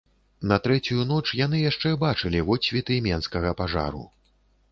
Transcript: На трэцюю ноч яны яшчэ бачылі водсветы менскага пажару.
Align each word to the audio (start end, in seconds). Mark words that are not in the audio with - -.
На 0.51 0.55
трэцюю 0.67 1.03
ноч 1.09 1.33
яны 1.39 1.59
яшчэ 1.63 1.91
бачылі 2.05 2.41
водсветы 2.49 2.97
менскага 3.09 3.53
пажару. 3.63 4.05